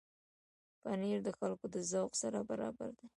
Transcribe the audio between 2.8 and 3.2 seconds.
دی.